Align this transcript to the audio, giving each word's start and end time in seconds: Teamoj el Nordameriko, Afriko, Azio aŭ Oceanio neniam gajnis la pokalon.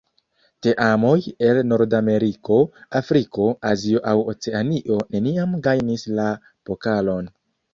Teamoj 0.67 1.17
el 1.49 1.59
Nordameriko, 1.71 2.57
Afriko, 3.01 3.47
Azio 3.75 4.03
aŭ 4.13 4.17
Oceanio 4.35 4.99
neniam 5.17 5.55
gajnis 5.69 6.09
la 6.21 6.27
pokalon. 6.71 7.31